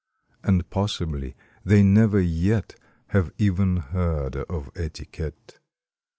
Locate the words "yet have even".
2.19-3.77